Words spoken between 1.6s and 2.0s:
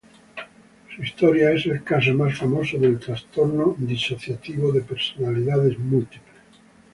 el